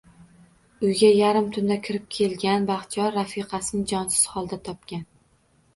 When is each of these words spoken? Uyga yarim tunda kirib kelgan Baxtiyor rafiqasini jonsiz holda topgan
Uyga 0.87 1.11
yarim 1.17 1.51
tunda 1.57 1.77
kirib 1.89 2.07
kelgan 2.17 2.67
Baxtiyor 2.73 3.15
rafiqasini 3.21 3.87
jonsiz 3.95 4.27
holda 4.35 4.63
topgan 4.71 5.07